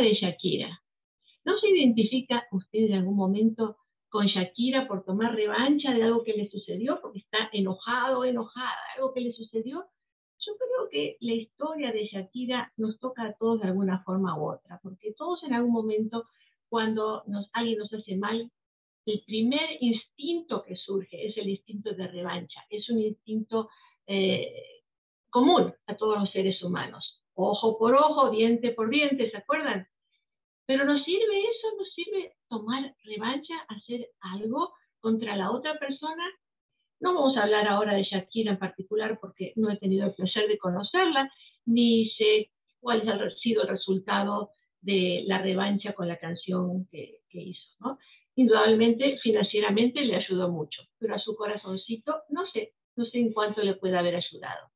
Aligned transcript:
de 0.00 0.14
Shakira. 0.14 0.82
¿No 1.44 1.58
se 1.58 1.68
identifica 1.68 2.46
usted 2.50 2.86
en 2.86 2.94
algún 2.94 3.16
momento 3.16 3.76
con 4.08 4.26
Shakira 4.26 4.88
por 4.88 5.04
tomar 5.04 5.34
revancha 5.34 5.92
de 5.92 6.02
algo 6.02 6.24
que 6.24 6.32
le 6.32 6.50
sucedió, 6.50 7.00
porque 7.00 7.20
está 7.20 7.48
enojado 7.52 8.24
enojada, 8.24 8.76
algo 8.96 9.12
que 9.12 9.20
le 9.20 9.32
sucedió? 9.32 9.86
Yo 10.38 10.52
creo 10.56 10.88
que 10.90 11.16
la 11.20 11.34
historia 11.34 11.92
de 11.92 12.06
Shakira 12.06 12.72
nos 12.76 12.98
toca 12.98 13.24
a 13.24 13.32
todos 13.34 13.60
de 13.60 13.68
alguna 13.68 14.02
forma 14.04 14.38
u 14.38 14.50
otra, 14.50 14.80
porque 14.82 15.12
todos 15.12 15.42
en 15.44 15.54
algún 15.54 15.72
momento, 15.72 16.24
cuando 16.68 17.22
nos, 17.26 17.48
alguien 17.52 17.78
nos 17.78 17.92
hace 17.92 18.16
mal, 18.16 18.50
el 19.06 19.22
primer 19.24 19.70
instinto 19.80 20.64
que 20.64 20.76
surge 20.76 21.28
es 21.28 21.36
el 21.36 21.48
instinto 21.48 21.94
de 21.94 22.08
revancha. 22.08 22.64
Es 22.68 22.90
un 22.90 23.00
instinto 23.00 23.68
eh, 24.06 24.82
común 25.30 25.72
a 25.86 25.96
todos 25.96 26.18
los 26.18 26.30
seres 26.30 26.62
humanos. 26.62 27.22
Ojo 27.38 27.76
por 27.78 27.94
ojo, 27.94 28.30
diente 28.30 28.70
por 28.72 28.88
diente, 28.88 29.30
¿se 29.30 29.36
acuerdan? 29.36 29.86
Pero 30.66 30.86
nos 30.86 31.04
sirve 31.04 31.40
eso, 31.40 31.76
nos 31.78 31.92
sirve 31.94 32.32
tomar 32.48 32.94
revancha, 33.04 33.54
hacer 33.68 34.08
algo 34.20 34.72
contra 35.00 35.36
la 35.36 35.50
otra 35.50 35.78
persona. 35.78 36.24
No 36.98 37.14
vamos 37.14 37.36
a 37.36 37.42
hablar 37.42 37.68
ahora 37.68 37.94
de 37.94 38.04
Shakira 38.04 38.52
en 38.52 38.58
particular 38.58 39.18
porque 39.20 39.52
no 39.56 39.70
he 39.70 39.76
tenido 39.76 40.06
el 40.06 40.14
placer 40.14 40.48
de 40.48 40.56
conocerla, 40.56 41.30
ni 41.66 42.08
sé 42.16 42.50
cuál 42.80 43.06
ha 43.06 43.30
sido 43.38 43.62
el 43.62 43.68
resultado 43.68 44.50
de 44.80 45.24
la 45.26 45.38
revancha 45.38 45.92
con 45.92 46.08
la 46.08 46.16
canción 46.16 46.86
que, 46.86 47.20
hizo. 47.30 47.98
Indudablemente, 48.34 49.18
financieramente 49.18 50.00
le 50.02 50.16
ayudó 50.16 50.48
mucho, 50.48 50.82
pero 50.98 51.14
a 51.14 51.18
su 51.18 51.36
corazoncito 51.36 52.22
no 52.30 52.46
sé, 52.46 52.72
no 52.94 53.04
sé 53.04 53.18
en 53.18 53.34
cuánto 53.34 53.62
le 53.62 53.74
puede 53.74 53.98
haber 53.98 54.16
ayudado. 54.16 54.70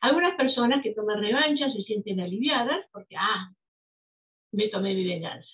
Algunas 0.00 0.36
personas 0.36 0.82
que 0.82 0.94
toman 0.94 1.20
revancha 1.20 1.70
se 1.70 1.82
sienten 1.82 2.20
aliviadas 2.20 2.86
porque, 2.92 3.16
ah, 3.16 3.50
me 4.52 4.68
tomé 4.68 4.94
mi 4.94 5.06
venganza. 5.06 5.50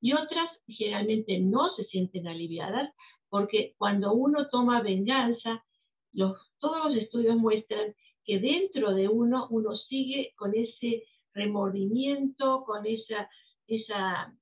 Y 0.00 0.12
otras 0.12 0.50
generalmente 0.66 1.38
no 1.38 1.74
se 1.74 1.84
sienten 1.84 2.28
aliviadas 2.28 2.92
porque 3.28 3.74
cuando 3.78 4.12
uno 4.12 4.48
toma 4.48 4.82
venganza, 4.82 5.64
los, 6.12 6.38
todos 6.58 6.84
los 6.84 7.02
estudios 7.02 7.36
muestran 7.36 7.94
que 8.24 8.38
dentro 8.38 8.92
de 8.94 9.08
uno 9.08 9.48
uno 9.50 9.74
sigue 9.76 10.32
con 10.36 10.54
ese 10.54 11.04
remordimiento, 11.32 12.64
con 12.64 12.86
esa, 12.86 13.28
esa, 13.66 14.32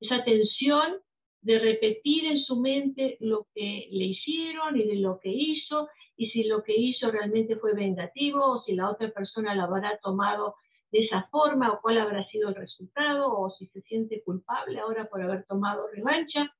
esa 0.00 0.24
tensión 0.24 1.00
de 1.42 1.58
repetir 1.58 2.26
en 2.26 2.42
su 2.44 2.56
mente 2.56 3.16
lo 3.20 3.46
que 3.54 3.88
le 3.90 4.04
hicieron 4.04 4.78
y 4.78 4.84
de 4.84 4.96
lo 4.96 5.18
que 5.20 5.30
hizo, 5.30 5.88
y 6.16 6.30
si 6.30 6.44
lo 6.44 6.62
que 6.62 6.76
hizo 6.76 7.10
realmente 7.10 7.56
fue 7.56 7.74
vengativo 7.74 8.44
o 8.44 8.62
si 8.62 8.74
la 8.74 8.90
otra 8.90 9.10
persona 9.10 9.54
lo 9.54 9.62
habrá 9.62 9.98
tomado 9.98 10.54
de 10.92 11.04
esa 11.04 11.28
forma 11.30 11.72
o 11.72 11.80
cuál 11.80 11.98
habrá 11.98 12.26
sido 12.28 12.48
el 12.48 12.56
resultado 12.56 13.32
o 13.32 13.50
si 13.50 13.66
se 13.68 13.80
siente 13.82 14.22
culpable 14.22 14.78
ahora 14.80 15.08
por 15.08 15.22
haber 15.22 15.44
tomado 15.46 15.86
revancha. 15.94 16.54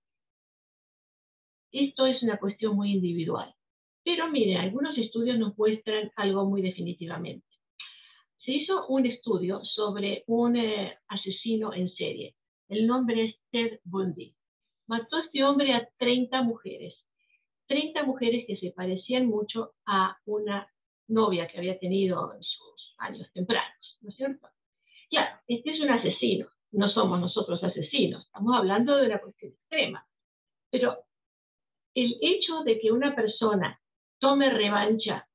Esto 1.73 2.07
es 2.07 2.23
una 2.23 2.39
cuestión 2.39 2.75
muy 2.75 2.93
individual. 2.93 3.55
Pero 4.03 4.29
mire, 4.31 4.57
algunos 4.57 4.97
estudios 4.97 5.39
nos 5.39 5.57
muestran 5.59 6.11
algo 6.17 6.47
muy 6.47 6.63
definitivamente. 6.63 7.47
Se 8.39 8.53
hizo 8.53 8.87
un 8.87 9.05
estudio 9.05 9.63
sobre 9.65 10.25
un 10.27 10.57
eh, 10.57 10.99
asesino 11.09 11.75
en 11.75 11.91
serie. 11.91 12.35
El 12.69 12.87
nombre 12.87 13.27
es 13.27 13.37
Ted 13.51 13.81
Bundy. 13.85 14.35
Mató 14.91 15.19
a 15.19 15.21
este 15.21 15.45
hombre 15.45 15.73
a 15.73 15.89
30 15.99 16.43
mujeres. 16.43 16.97
30 17.69 18.03
mujeres 18.03 18.45
que 18.45 18.57
se 18.57 18.73
parecían 18.73 19.29
mucho 19.29 19.75
a 19.87 20.19
una 20.27 20.69
novia 21.07 21.47
que 21.47 21.59
había 21.59 21.79
tenido 21.79 22.35
en 22.35 22.43
sus 22.43 22.95
años 22.99 23.31
tempranos. 23.33 23.99
¿no 24.01 24.09
es 24.09 24.17
cierto? 24.17 24.49
Claro, 25.09 25.37
este 25.47 25.71
es 25.71 25.81
un 25.81 25.91
asesino, 25.91 26.49
no 26.73 26.89
somos 26.89 27.21
nosotros 27.21 27.63
asesinos, 27.63 28.27
estamos 28.27 28.57
hablando 28.57 28.97
de 28.97 29.07
una 29.07 29.21
cuestión 29.21 29.53
extrema. 29.53 30.05
Pero 30.73 31.05
el 31.95 32.17
hecho 32.21 32.65
de 32.65 32.81
que 32.81 32.91
una 32.91 33.15
persona 33.15 33.81
tome 34.19 34.51
revancha 34.51 35.29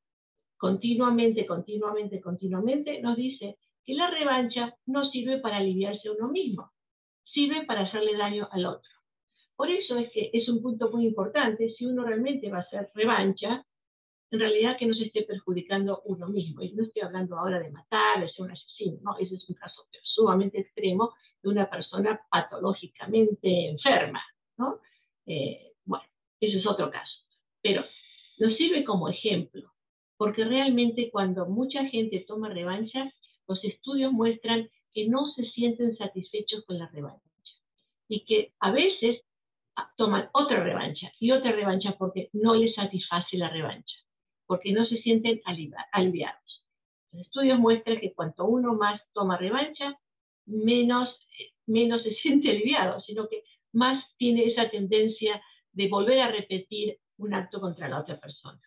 continuamente, 0.58 1.46
continuamente, 1.46 2.19
continuamente, 2.19 3.00
nos 3.00 3.16
dice 3.16 3.58
que 3.85 3.94
la 3.94 4.09
revancha 4.09 4.75
no 4.85 5.09
sirve 5.12 5.40
para 5.40 5.58
aliviarse 5.58 6.09
a 6.09 6.12
uno 6.12 6.28
mismo, 6.28 6.74
sirve 7.24 7.63
para 7.66 7.84
hacerle 7.84 8.18
daño 8.18 8.50
al 8.52 8.66
otro. 8.66 8.94
Por 9.55 9.69
eso 9.69 9.97
es 9.97 10.11
que 10.11 10.29
es 10.33 10.49
un 10.49 10.61
punto 10.61 10.91
muy 10.91 11.05
importante, 11.05 11.73
si 11.77 11.85
uno 11.85 12.03
realmente 12.03 12.49
va 12.49 12.57
a 12.57 12.61
hacer 12.61 12.89
revancha, 12.93 13.66
en 14.31 14.39
realidad 14.39 14.77
que 14.77 14.85
no 14.85 14.93
se 14.93 15.05
esté 15.05 15.23
perjudicando 15.23 16.01
uno 16.05 16.27
mismo. 16.27 16.61
Y 16.61 16.73
no 16.73 16.83
estoy 16.83 17.03
hablando 17.03 17.38
ahora 17.38 17.59
de 17.59 17.71
matar, 17.71 18.21
de 18.21 18.29
ser 18.29 18.45
un 18.45 18.51
asesino, 18.51 18.99
no, 19.01 19.17
ese 19.17 19.35
es 19.35 19.49
un 19.49 19.55
caso 19.55 19.85
sumamente 20.16 20.59
extremo 20.59 21.13
de 21.43 21.49
una 21.49 21.69
persona 21.69 22.19
patológicamente 22.31 23.69
enferma, 23.69 24.23
¿no? 24.57 24.79
Eh, 25.25 25.73
bueno, 25.83 26.05
ese 26.39 26.57
es 26.57 26.66
otro 26.66 26.89
caso. 26.89 27.19
Pero 27.61 27.83
nos 28.39 28.55
sirve 28.55 28.83
como 28.83 29.09
ejemplo, 29.09 29.73
porque 30.17 30.45
realmente 30.45 31.09
cuando 31.11 31.45
mucha 31.47 31.85
gente 31.85 32.23
toma 32.27 32.49
revancha, 32.49 33.11
los 33.47 33.63
estudios 33.63 34.11
muestran 34.11 34.69
que 34.93 35.07
no 35.07 35.25
se 35.35 35.43
sienten 35.51 35.95
satisfechos 35.97 36.63
con 36.66 36.79
la 36.79 36.87
revancha 36.87 37.22
y 38.07 38.23
que 38.23 38.53
a 38.59 38.72
veces 38.72 39.22
toman 39.97 40.30
otra 40.34 40.63
revancha 40.63 41.12
y 41.19 41.31
otra 41.31 41.52
revancha 41.52 41.96
porque 41.97 42.30
no 42.34 42.56
les 42.56 42.75
satisface 42.75 43.38
la 43.38 43.50
revancha 43.50 43.96
porque 44.46 44.72
no 44.72 44.86
se 44.86 44.97
sienten 44.97 45.41
aliviados. 45.91 46.63
Los 47.12 47.24
estudios 47.24 47.59
muestran 47.59 48.00
que 48.00 48.14
cuanto 48.14 48.46
uno 48.46 48.74
más 48.74 49.02
toma 49.14 49.38
revancha, 49.38 49.97
menos, 50.46 51.16
menos 51.66 52.03
se 52.03 52.14
siente 52.22 52.52
aliviado, 52.52 53.02
sino 53.02 53.28
que 53.28 53.44
más 53.72 54.03
tiene 54.18 54.46
esa 54.46 54.69
tendencia 54.69 55.41
de 55.74 55.88
volver 55.90 56.19
a 56.19 56.31
repetir 56.31 57.00
un 57.18 57.34
acto 57.34 57.59
contra 57.59 57.90
la 57.90 58.00
otra 58.00 58.19
persona. 58.19 58.62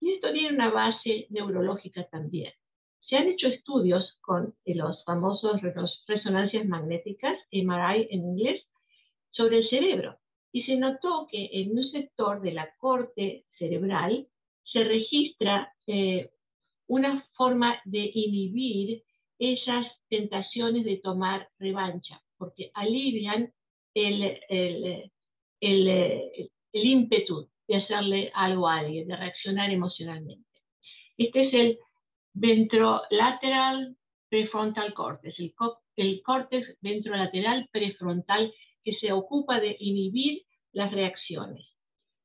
Y 0.00 0.14
esto 0.14 0.32
tiene 0.32 0.54
una 0.54 0.70
base 0.70 1.26
neurológica 1.30 2.04
también. 2.08 2.52
Se 3.00 3.16
han 3.16 3.28
hecho 3.28 3.48
estudios 3.48 4.18
con 4.20 4.54
los 4.64 5.04
famosos 5.04 5.60
resonancias 6.06 6.66
magnéticas, 6.66 7.36
MRI 7.52 8.08
en 8.10 8.24
inglés, 8.24 8.64
sobre 9.32 9.58
el 9.58 9.68
cerebro. 9.68 10.18
Y 10.52 10.62
se 10.64 10.76
notó 10.76 11.26
que 11.30 11.48
en 11.52 11.76
un 11.76 11.84
sector 11.84 12.40
de 12.40 12.52
la 12.52 12.70
corte 12.78 13.44
cerebral 13.58 14.28
se 14.64 14.84
registra 14.84 15.72
eh, 15.86 16.30
una 16.86 17.26
forma 17.34 17.80
de 17.84 18.10
inhibir 18.14 19.02
esas 19.38 19.86
tentaciones 20.08 20.84
de 20.84 20.98
tomar 20.98 21.48
revancha, 21.58 22.22
porque 22.36 22.70
alivian 22.74 23.52
el, 23.94 24.38
el, 24.48 25.10
el, 25.60 26.50
ímpetu 26.72 27.48
de 27.66 27.76
hacerle 27.76 28.30
algo 28.34 28.68
a 28.68 28.78
alguien, 28.78 29.08
de 29.08 29.16
reaccionar 29.16 29.70
emocionalmente. 29.70 30.48
Este 31.16 31.48
es 31.48 31.54
el 31.54 31.78
ventrolateral 32.34 33.96
prefrontal 34.28 34.94
cortex, 34.94 35.38
el, 35.38 35.54
el 35.96 36.22
córtex 36.22 36.76
ventrolateral 36.80 37.68
prefrontal 37.72 38.52
que 38.84 38.94
se 38.96 39.12
ocupa 39.12 39.60
de 39.60 39.76
inhibir 39.78 40.42
las 40.72 40.92
reacciones. 40.92 41.66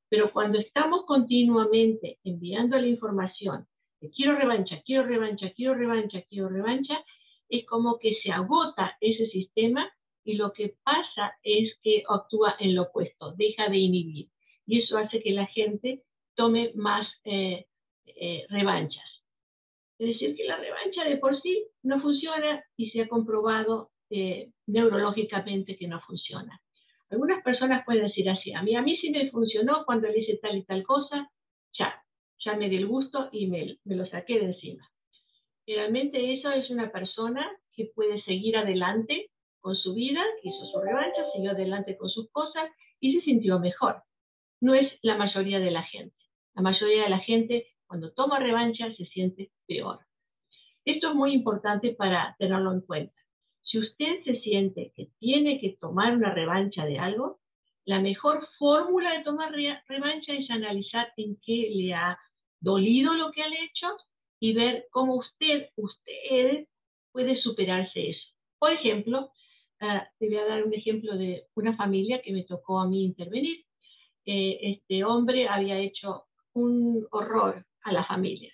Pero 0.09 0.31
cuando 0.31 0.59
estamos 0.59 1.05
continuamente 1.05 2.19
enviando 2.23 2.77
la 2.77 2.87
información 2.87 3.67
quiero 4.15 4.35
revancha, 4.35 4.81
quiero 4.85 5.03
revancha, 5.03 5.51
quiero 5.55 5.73
revancha, 5.73 6.21
quiero 6.29 6.49
revancha, 6.49 7.03
es 7.49 7.65
como 7.65 7.97
que 7.99 8.15
se 8.21 8.31
agota 8.31 8.97
ese 9.01 9.27
sistema 9.27 9.89
y 10.23 10.33
lo 10.33 10.51
que 10.53 10.75
pasa 10.83 11.35
es 11.43 11.73
que 11.81 12.03
actúa 12.07 12.55
en 12.59 12.75
lo 12.75 12.83
opuesto, 12.83 13.33
deja 13.33 13.69
de 13.69 13.77
inhibir. 13.77 14.29
Y 14.65 14.81
eso 14.81 14.97
hace 14.97 15.21
que 15.21 15.31
la 15.31 15.45
gente 15.47 16.03
tome 16.35 16.71
más 16.75 17.07
eh, 17.23 17.65
eh, 18.05 18.45
revanchas. 18.49 19.05
Es 19.97 20.09
decir, 20.09 20.35
que 20.35 20.43
la 20.43 20.57
revancha 20.57 21.05
de 21.05 21.17
por 21.17 21.41
sí 21.41 21.65
no 21.81 22.01
funciona 22.01 22.63
y 22.75 22.91
se 22.91 23.01
ha 23.01 23.07
comprobado 23.07 23.89
eh, 24.09 24.51
neurológicamente 24.67 25.77
que 25.77 25.87
no 25.87 25.99
funciona. 26.01 26.59
Algunas 27.09 27.41
personas 27.43 27.85
pueden 27.85 28.03
decir 28.03 28.29
así, 28.29 28.53
a 28.53 28.61
mí, 28.61 28.75
a 28.75 28.81
mí 28.81 28.97
sí 28.97 29.09
me 29.09 29.29
funcionó 29.31 29.85
cuando 29.85 30.07
le 30.07 30.19
hice 30.19 30.37
tal 30.37 30.57
y 30.57 30.63
tal 30.63 30.83
cosa, 30.83 31.29
ya, 31.73 32.03
ya 32.39 32.55
me 32.55 32.69
di 32.69 32.77
el 32.77 32.87
gusto 32.87 33.29
y 33.31 33.47
me, 33.47 33.77
me 33.85 33.95
lo 33.95 34.05
saqué 34.05 34.39
de 34.39 34.45
encima. 34.47 34.89
Realmente 35.65 36.33
eso 36.33 36.51
es 36.51 36.69
una 36.69 36.91
persona 36.91 37.49
que 37.73 37.85
puede 37.93 38.21
seguir 38.23 38.57
adelante 38.57 39.29
con 39.59 39.75
su 39.75 39.93
vida, 39.93 40.23
hizo 40.43 40.65
su 40.71 40.79
revancha, 40.79 41.29
siguió 41.33 41.51
adelante 41.51 41.97
con 41.97 42.09
sus 42.09 42.29
cosas 42.31 42.69
y 42.99 43.13
se 43.13 43.25
sintió 43.25 43.59
mejor. 43.59 44.03
No 44.61 44.73
es 44.73 44.91
la 45.01 45.17
mayoría 45.17 45.59
de 45.59 45.71
la 45.71 45.83
gente. 45.83 46.15
La 46.55 46.61
mayoría 46.61 47.03
de 47.03 47.09
la 47.09 47.19
gente 47.19 47.67
cuando 47.85 48.11
toma 48.13 48.39
revancha 48.39 48.93
se 48.95 49.05
siente 49.05 49.51
peor. 49.67 49.99
Esto 50.85 51.09
es 51.09 51.15
muy 51.15 51.33
importante 51.33 51.93
para 51.93 52.35
tenerlo 52.39 52.71
en 52.71 52.81
cuenta. 52.81 53.13
Si 53.69 53.79
usted 53.79 54.23
se 54.23 54.39
siente 54.41 54.91
que 54.95 55.09
tiene 55.19 55.59
que 55.59 55.77
tomar 55.79 56.15
una 56.15 56.33
revancha 56.33 56.85
de 56.85 56.99
algo, 56.99 57.39
la 57.85 57.99
mejor 57.99 58.47
fórmula 58.59 59.17
de 59.17 59.23
tomar 59.23 59.51
revancha 59.53 60.33
es 60.33 60.49
analizar 60.49 61.13
en 61.17 61.37
qué 61.45 61.69
le 61.73 61.93
ha 61.93 62.19
dolido 62.59 63.13
lo 63.13 63.31
que 63.31 63.43
ha 63.43 63.47
hecho 63.47 63.87
y 64.39 64.53
ver 64.53 64.87
cómo 64.91 65.15
usted, 65.15 65.69
usted 65.75 66.67
puede 67.11 67.35
superarse 67.37 68.09
eso. 68.09 68.27
Por 68.59 68.73
ejemplo, 68.73 69.31
Ah, 69.79 70.09
te 70.17 70.27
voy 70.27 70.37
a 70.37 70.45
dar 70.45 70.63
un 70.63 70.73
ejemplo 70.73 71.15
de 71.15 71.45
una 71.53 71.75
familia 71.75 72.21
que 72.21 72.33
me 72.33 72.43
tocó 72.43 72.79
a 72.79 72.87
mí 72.87 73.03
intervenir. 73.03 73.63
Eh, 74.25 74.57
este 74.61 75.03
hombre 75.03 75.47
había 75.47 75.79
hecho 75.79 76.25
un 76.53 77.07
horror 77.11 77.65
a 77.83 77.91
la 77.91 78.03
familia. 78.05 78.53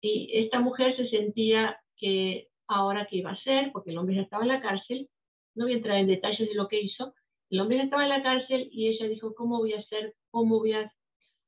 Y 0.00 0.30
esta 0.32 0.60
mujer 0.60 0.96
se 0.96 1.08
sentía 1.08 1.80
que 1.96 2.48
ahora 2.66 3.06
qué 3.08 3.16
iba 3.16 3.30
a 3.30 3.34
hacer, 3.34 3.70
porque 3.72 3.90
el 3.90 3.98
hombre 3.98 4.16
ya 4.16 4.22
estaba 4.22 4.44
en 4.44 4.48
la 4.48 4.60
cárcel, 4.60 5.08
no 5.54 5.64
voy 5.64 5.74
a 5.74 5.76
entrar 5.76 5.98
en 5.98 6.06
detalles 6.06 6.48
de 6.48 6.54
lo 6.54 6.68
que 6.68 6.80
hizo, 6.80 7.14
el 7.50 7.60
hombre 7.60 7.76
ya 7.76 7.84
estaba 7.84 8.04
en 8.04 8.08
la 8.08 8.22
cárcel 8.22 8.68
y 8.72 8.88
ella 8.88 9.06
dijo, 9.08 9.34
¿cómo 9.34 9.58
voy 9.58 9.74
a 9.74 9.80
hacer? 9.80 10.14
¿Cómo 10.30 10.58
voy 10.58 10.72
a, 10.72 10.90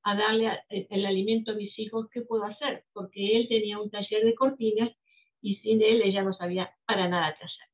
darle 0.04 0.60
el 0.68 1.06
alimento 1.06 1.52
a 1.52 1.54
mis 1.54 1.78
hijos? 1.78 2.10
¿Qué 2.10 2.20
puedo 2.20 2.44
hacer? 2.44 2.84
Porque 2.92 3.38
él 3.38 3.48
tenía 3.48 3.78
un 3.78 3.90
taller 3.90 4.22
de 4.22 4.34
cortinas 4.34 4.90
y 5.40 5.56
sin 5.56 5.80
él 5.82 6.02
ella 6.02 6.22
no 6.22 6.34
sabía 6.34 6.74
para 6.84 7.08
nada 7.08 7.34
qué 7.38 7.44
hacer. 7.44 7.66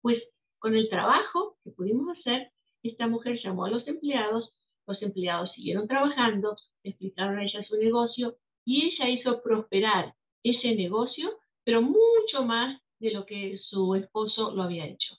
Pues 0.00 0.22
con 0.58 0.74
el 0.74 0.88
trabajo 0.88 1.56
que 1.62 1.70
pudimos 1.70 2.18
hacer, 2.18 2.50
esta 2.82 3.06
mujer 3.06 3.38
llamó 3.42 3.66
a 3.66 3.70
los 3.70 3.86
empleados, 3.86 4.52
los 4.86 5.00
empleados 5.00 5.52
siguieron 5.52 5.86
trabajando, 5.86 6.56
explicaron 6.82 7.38
a 7.38 7.44
ella 7.44 7.62
su 7.62 7.76
negocio 7.76 8.36
y 8.64 8.86
ella 8.86 9.08
hizo 9.08 9.40
prosperar 9.42 10.14
ese 10.42 10.74
negocio, 10.74 11.30
pero 11.68 11.82
mucho 11.82 12.46
más 12.46 12.80
de 12.98 13.10
lo 13.10 13.26
que 13.26 13.58
su 13.58 13.94
esposo 13.94 14.52
lo 14.52 14.62
había 14.62 14.86
hecho. 14.86 15.14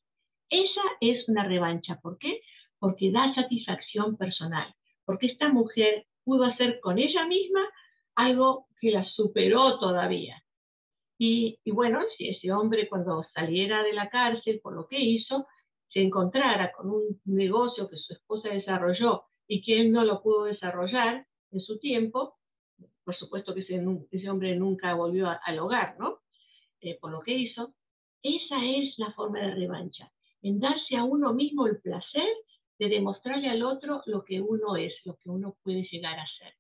Esa 0.50 0.82
es 1.00 1.30
una 1.30 1.48
revancha. 1.48 2.00
¿Por 2.02 2.18
qué? 2.18 2.42
Porque 2.80 3.12
da 3.12 3.32
satisfacción 3.36 4.18
personal, 4.18 4.74
porque 5.06 5.28
esta 5.28 5.50
mujer 5.50 6.08
pudo 6.24 6.46
hacer 6.46 6.80
con 6.80 6.98
ella 6.98 7.28
misma 7.28 7.70
algo 8.16 8.66
que 8.82 8.90
la 8.90 9.06
superó 9.06 9.78
todavía. 9.78 10.42
Y, 11.20 11.60
bueno, 11.68 12.00
si 12.18 12.30
ese 12.30 12.52
hombre 12.52 12.90
cuando 12.90 13.24
saliera 13.32 13.84
de 13.84 13.94
la 13.94 14.10
cárcel 14.10 14.60
por 14.64 14.74
lo 14.74 14.88
que 14.88 15.00
hizo, 15.00 15.46
se 15.90 16.02
encontrara 16.02 16.72
con 16.72 16.90
un 16.90 17.22
negocio 17.26 17.88
que 17.88 17.98
su 17.98 18.14
esposa 18.14 18.50
desarrolló 18.50 19.26
y 19.48 19.62
que 19.62 19.80
él 19.82 19.92
no 19.92 20.04
lo 20.04 20.24
pudo 20.24 20.46
desarrollar 20.46 21.28
en 21.52 21.60
su 21.60 21.78
tiempo, 21.78 22.40
por 23.04 23.16
supuesto 23.16 23.54
que 23.54 23.62
ese, 23.62 24.30
hombre 24.32 24.56
nunca 24.56 24.96
volvió 24.96 25.30
al 25.30 25.60
hogar, 25.60 25.96
¿no? 26.00 26.22
Eh, 26.82 26.98
por 27.00 27.12
lo 27.12 27.22
que 27.22 27.34
hizo, 27.34 27.74
esa 28.24 28.66
es 28.66 28.98
la 28.98 29.12
forma 29.14 29.40
de 29.40 29.56
revancha, 29.56 30.12
en 30.42 30.60
darse 30.60 30.96
a 30.96 31.04
uno 31.04 31.34
mismo 31.34 31.68
el 31.68 31.82
placer 31.82 32.30
de 32.78 32.90
demostrarle 32.90 33.50
al 33.50 33.64
otro 33.64 34.02
lo 34.06 34.24
que 34.24 34.42
uno 34.42 34.78
es, 34.78 34.94
lo 35.04 35.18
que 35.18 35.30
uno 35.30 35.58
puede 35.64 35.84
llegar 35.84 36.18
a 36.18 36.28
ser. 36.38 36.54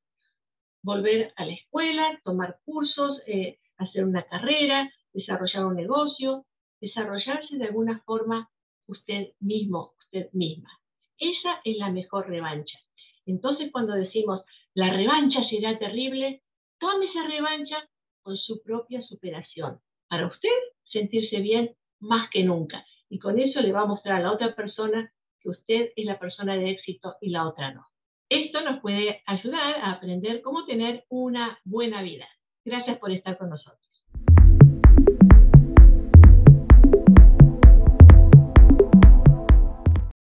Volver 0.81 1.33
a 1.37 1.45
la 1.45 1.53
escuela, 1.53 2.19
tomar 2.23 2.59
cursos, 2.65 3.21
eh, 3.27 3.59
hacer 3.77 4.03
una 4.03 4.23
carrera, 4.23 4.91
desarrollar 5.13 5.65
un 5.65 5.75
negocio, 5.75 6.45
desarrollarse 6.81 7.57
de 7.57 7.65
alguna 7.65 8.01
forma 8.05 8.49
usted 8.87 9.33
mismo, 9.39 9.93
usted 9.99 10.29
misma. 10.33 10.69
Esa 11.17 11.61
es 11.63 11.77
la 11.77 11.91
mejor 11.91 12.27
revancha. 12.27 12.77
Entonces, 13.25 13.71
cuando 13.71 13.93
decimos 13.93 14.43
la 14.73 14.91
revancha 14.93 15.39
será 15.49 15.77
terrible, 15.77 16.41
tome 16.79 17.05
esa 17.05 17.23
revancha 17.27 17.89
con 18.21 18.37
su 18.37 18.61
propia 18.61 19.01
superación. 19.01 19.79
Para 20.09 20.27
usted 20.27 20.49
sentirse 20.83 21.39
bien 21.39 21.75
más 21.99 22.29
que 22.29 22.43
nunca. 22.43 22.85
Y 23.09 23.19
con 23.19 23.39
eso 23.39 23.61
le 23.61 23.71
va 23.71 23.81
a 23.81 23.85
mostrar 23.85 24.17
a 24.17 24.23
la 24.23 24.31
otra 24.31 24.55
persona 24.55 25.11
que 25.39 25.49
usted 25.49 25.91
es 25.95 26.05
la 26.05 26.19
persona 26.19 26.55
de 26.55 26.71
éxito 26.71 27.15
y 27.21 27.29
la 27.29 27.47
otra 27.47 27.73
no. 27.73 27.87
Esto 28.29 28.61
nos 28.61 28.79
puede 28.81 29.23
ayudar 29.25 29.75
a 29.75 29.91
aprender 29.93 30.41
cómo 30.41 30.65
tener 30.65 31.05
una 31.09 31.59
buena 31.63 32.03
vida. 32.03 32.27
Gracias 32.63 32.97
por 32.99 33.11
estar 33.11 33.37
con 33.37 33.49
nosotros. 33.49 33.88